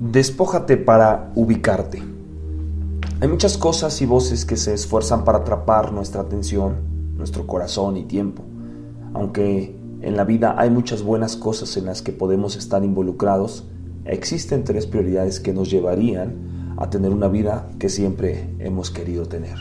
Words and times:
Despójate 0.00 0.78
para 0.78 1.30
ubicarte. 1.34 2.02
Hay 3.20 3.28
muchas 3.28 3.58
cosas 3.58 4.00
y 4.00 4.06
voces 4.06 4.46
que 4.46 4.56
se 4.56 4.72
esfuerzan 4.72 5.24
para 5.24 5.40
atrapar 5.40 5.92
nuestra 5.92 6.22
atención, 6.22 6.76
nuestro 7.18 7.46
corazón 7.46 7.98
y 7.98 8.04
tiempo. 8.04 8.42
Aunque 9.12 9.76
en 10.00 10.16
la 10.16 10.24
vida 10.24 10.54
hay 10.56 10.70
muchas 10.70 11.02
buenas 11.02 11.36
cosas 11.36 11.76
en 11.76 11.84
las 11.84 12.00
que 12.00 12.12
podemos 12.12 12.56
estar 12.56 12.82
involucrados, 12.82 13.66
existen 14.06 14.64
tres 14.64 14.86
prioridades 14.86 15.38
que 15.38 15.52
nos 15.52 15.70
llevarían 15.70 16.74
a 16.78 16.88
tener 16.88 17.10
una 17.10 17.28
vida 17.28 17.68
que 17.78 17.90
siempre 17.90 18.56
hemos 18.58 18.90
querido 18.90 19.26
tener. 19.26 19.58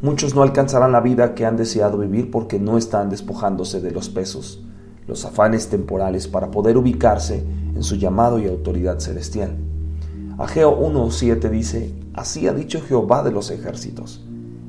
Muchos 0.00 0.34
no 0.34 0.42
alcanzarán 0.42 0.92
la 0.92 1.02
vida 1.02 1.34
que 1.34 1.44
han 1.44 1.58
deseado 1.58 1.98
vivir 1.98 2.30
porque 2.30 2.58
no 2.58 2.78
están 2.78 3.10
despojándose 3.10 3.82
de 3.82 3.90
los 3.90 4.08
pesos, 4.08 4.64
los 5.06 5.26
afanes 5.26 5.68
temporales 5.68 6.26
para 6.26 6.50
poder 6.50 6.78
ubicarse 6.78 7.44
en 7.74 7.82
su 7.82 7.96
llamado 7.96 8.38
y 8.38 8.46
autoridad 8.46 8.98
celestial. 8.98 9.56
Ageo 10.38 10.78
1.7 10.80 11.50
dice, 11.50 11.94
Así 12.14 12.46
ha 12.46 12.52
dicho 12.52 12.80
Jehová 12.80 13.22
de 13.22 13.32
los 13.32 13.50
ejércitos, 13.50 14.24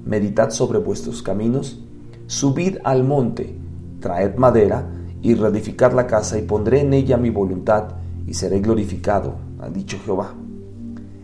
meditad 0.06 0.52
sobre 0.52 0.80
vuestros 0.80 1.22
caminos, 1.22 1.80
subid 2.28 2.78
al 2.84 3.04
monte, 3.04 3.58
traed 4.00 4.36
madera, 4.36 4.88
y 5.22 5.36
reedificar 5.36 5.94
la 5.94 6.06
casa, 6.06 6.38
y 6.38 6.42
pondré 6.42 6.82
en 6.82 6.94
ella 6.94 7.18
mi 7.18 7.30
voluntad, 7.30 7.96
y 8.28 8.34
seré 8.34 8.60
glorificado, 8.60 9.36
ha 9.60 9.70
dicho 9.70 9.98
Jehová. 10.04 10.34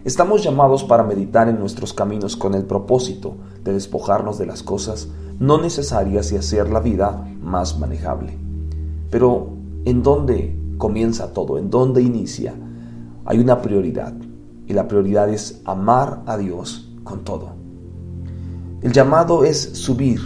Estamos 0.05 0.43
llamados 0.43 0.85
para 0.85 1.03
meditar 1.03 1.49
en 1.49 1.59
nuestros 1.59 1.93
caminos 1.93 2.37
con 2.37 2.55
el 2.55 2.63
propósito 2.63 3.35
de 3.63 3.73
despojarnos 3.73 4.37
de 4.37 4.45
las 4.45 4.63
cosas 4.63 5.09
no 5.39 5.57
necesarias 5.57 6.31
y 6.31 6.37
hacer 6.37 6.69
la 6.69 6.81
vida 6.81 7.25
más 7.41 7.79
manejable. 7.79 8.37
Pero, 9.09 9.49
¿en 9.85 10.03
dónde 10.03 10.58
comienza 10.79 11.33
todo? 11.33 11.59
¿En 11.59 11.69
dónde 11.69 12.01
inicia? 12.01 12.55
Hay 13.25 13.37
una 13.37 13.61
prioridad 13.61 14.15
y 14.65 14.73
la 14.73 14.87
prioridad 14.87 15.29
es 15.29 15.61
amar 15.65 16.23
a 16.25 16.37
Dios 16.37 16.91
con 17.03 17.23
todo. 17.23 17.51
El 18.81 18.91
llamado 18.91 19.43
es 19.43 19.59
subir, 19.59 20.21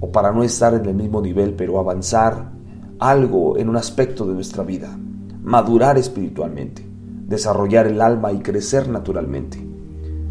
o 0.00 0.10
para 0.10 0.32
no 0.32 0.44
estar 0.44 0.72
en 0.72 0.86
el 0.86 0.94
mismo 0.94 1.20
nivel, 1.20 1.54
pero 1.54 1.78
avanzar 1.78 2.52
algo 3.00 3.58
en 3.58 3.68
un 3.68 3.76
aspecto 3.76 4.24
de 4.24 4.34
nuestra 4.34 4.62
vida, 4.62 4.96
madurar 5.42 5.98
espiritualmente, 5.98 6.86
desarrollar 7.26 7.86
el 7.88 8.00
alma 8.00 8.32
y 8.32 8.38
crecer 8.38 8.88
naturalmente. 8.88 9.66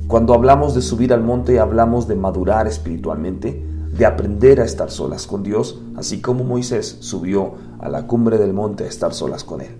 Cuando 0.08 0.34
hablamos 0.34 0.76
de 0.76 0.82
subir 0.82 1.12
al 1.12 1.24
monte, 1.24 1.60
hablamos 1.60 2.08
de 2.08 2.16
madurar 2.16 2.68
espiritualmente, 2.68 3.62
de 3.98 4.06
aprender 4.06 4.62
a 4.62 4.66
estar 4.66 4.92
solas 4.92 5.26
con 5.26 5.44
Dios, 5.44 5.80
así 5.96 6.22
como 6.22 6.44
Moisés 6.44 6.98
subió 7.00 7.56
a 7.80 7.90
la 7.90 8.06
cumbre 8.06 8.38
del 8.38 8.54
monte 8.54 8.84
a 8.84 8.88
estar 8.88 9.14
solas 9.14 9.44
con 9.44 9.62
Él. 9.62 9.76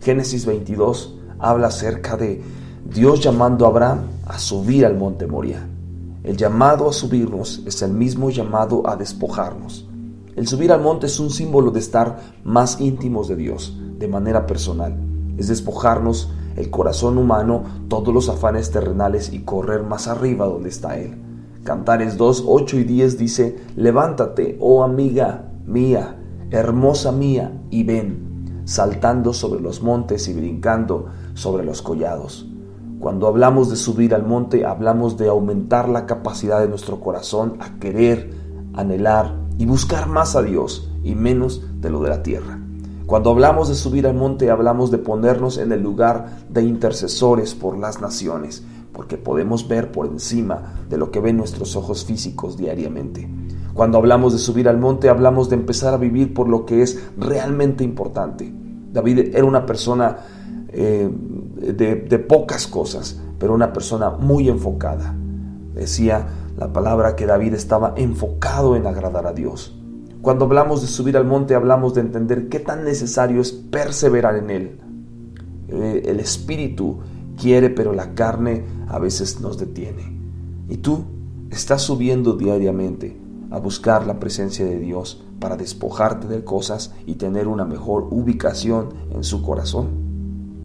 Génesis 0.00 0.44
22 0.44 1.14
habla 1.38 1.68
acerca 1.68 2.16
de 2.16 2.42
Dios 2.84 3.22
llamando 3.22 3.64
a 3.64 3.68
Abraham 3.68 4.00
a 4.26 4.38
subir 4.38 4.84
al 4.84 4.96
monte 4.96 5.26
Moria. 5.26 5.66
El 6.22 6.36
llamado 6.36 6.88
a 6.88 6.92
subirnos 6.92 7.62
es 7.66 7.82
el 7.82 7.92
mismo 7.92 8.30
llamado 8.30 8.88
a 8.88 8.96
despojarnos. 8.96 9.88
El 10.34 10.46
subir 10.46 10.70
al 10.70 10.82
monte 10.82 11.06
es 11.06 11.18
un 11.18 11.30
símbolo 11.30 11.70
de 11.70 11.80
estar 11.80 12.18
más 12.44 12.80
íntimos 12.80 13.26
de 13.26 13.36
Dios, 13.36 13.76
de 13.98 14.06
manera 14.06 14.46
personal. 14.46 14.94
Es 15.38 15.48
despojarnos 15.48 16.30
el 16.56 16.70
corazón 16.70 17.16
humano, 17.16 17.64
todos 17.88 18.12
los 18.12 18.28
afanes 18.28 18.70
terrenales 18.70 19.32
y 19.32 19.40
correr 19.40 19.82
más 19.82 20.08
arriba 20.08 20.46
donde 20.46 20.68
está 20.68 20.98
Él. 20.98 21.16
Cantares 21.66 22.16
2, 22.16 22.44
8 22.46 22.78
y 22.78 22.84
10 22.84 23.18
dice, 23.18 23.56
levántate, 23.74 24.56
oh 24.60 24.84
amiga 24.84 25.50
mía, 25.66 26.16
hermosa 26.52 27.10
mía, 27.10 27.60
y 27.70 27.82
ven, 27.82 28.62
saltando 28.64 29.32
sobre 29.32 29.60
los 29.60 29.82
montes 29.82 30.28
y 30.28 30.32
brincando 30.32 31.06
sobre 31.34 31.64
los 31.64 31.82
collados. 31.82 32.48
Cuando 33.00 33.26
hablamos 33.26 33.68
de 33.68 33.74
subir 33.74 34.14
al 34.14 34.24
monte, 34.24 34.64
hablamos 34.64 35.16
de 35.18 35.28
aumentar 35.28 35.88
la 35.88 36.06
capacidad 36.06 36.60
de 36.60 36.68
nuestro 36.68 37.00
corazón 37.00 37.56
a 37.58 37.80
querer, 37.80 38.30
anhelar 38.74 39.34
y 39.58 39.66
buscar 39.66 40.08
más 40.08 40.36
a 40.36 40.42
Dios 40.42 40.88
y 41.02 41.16
menos 41.16 41.62
de 41.80 41.90
lo 41.90 42.00
de 42.00 42.10
la 42.10 42.22
tierra. 42.22 42.60
Cuando 43.06 43.30
hablamos 43.30 43.68
de 43.68 43.74
subir 43.74 44.06
al 44.06 44.14
monte, 44.14 44.52
hablamos 44.52 44.92
de 44.92 44.98
ponernos 44.98 45.58
en 45.58 45.72
el 45.72 45.82
lugar 45.82 46.26
de 46.48 46.62
intercesores 46.62 47.56
por 47.56 47.76
las 47.76 48.00
naciones, 48.00 48.64
porque 48.96 49.18
podemos 49.18 49.68
ver 49.68 49.92
por 49.92 50.06
encima 50.06 50.72
de 50.88 50.96
lo 50.96 51.10
que 51.10 51.20
ven 51.20 51.36
nuestros 51.36 51.76
ojos 51.76 52.06
físicos 52.06 52.56
diariamente. 52.56 53.28
Cuando 53.74 53.98
hablamos 53.98 54.32
de 54.32 54.38
subir 54.38 54.70
al 54.70 54.78
monte, 54.78 55.10
hablamos 55.10 55.50
de 55.50 55.56
empezar 55.56 55.92
a 55.92 55.98
vivir 55.98 56.32
por 56.32 56.48
lo 56.48 56.64
que 56.64 56.80
es 56.80 56.98
realmente 57.18 57.84
importante. 57.84 58.50
David 58.90 59.34
era 59.34 59.44
una 59.44 59.66
persona 59.66 60.16
eh, 60.70 61.10
de, 61.10 62.18
pocas 62.20 62.66
cosas, 62.66 63.20
pero 63.38 63.52
una 63.52 63.70
persona 63.70 64.08
muy 64.08 64.48
enfocada. 64.48 65.14
Decía 65.74 66.26
la 66.56 66.72
palabra 66.72 67.16
que 67.16 67.26
David 67.26 67.52
estaba 67.52 67.92
enfocado 67.98 68.76
en 68.76 68.86
agradar 68.86 69.26
a 69.26 69.34
Dios. 69.34 69.78
Cuando 70.22 70.46
hablamos 70.46 70.80
de 70.80 70.86
subir 70.86 71.18
al 71.18 71.26
monte, 71.26 71.54
hablamos 71.54 71.92
de 71.92 72.00
entender 72.00 72.48
qué 72.48 72.60
tan 72.60 72.82
necesario 72.82 73.42
es 73.42 73.52
perseverar 73.52 74.36
en 74.36 74.50
él. 74.50 74.80
Eh, 75.68 76.02
el 76.06 76.18
espíritu 76.18 77.00
quiere, 77.36 77.70
pero 77.70 77.92
la 77.92 78.14
carne 78.14 78.64
a 78.88 78.98
veces 78.98 79.40
nos 79.40 79.58
detiene. 79.58 80.18
Y 80.68 80.78
tú 80.78 81.04
estás 81.50 81.82
subiendo 81.82 82.34
diariamente 82.34 83.16
a 83.50 83.58
buscar 83.58 84.06
la 84.06 84.18
presencia 84.18 84.64
de 84.64 84.78
Dios 84.78 85.22
para 85.38 85.56
despojarte 85.56 86.26
de 86.26 86.44
cosas 86.44 86.92
y 87.06 87.14
tener 87.14 87.46
una 87.46 87.64
mejor 87.64 88.08
ubicación 88.10 88.88
en 89.14 89.22
su 89.22 89.42
corazón. 89.42 90.05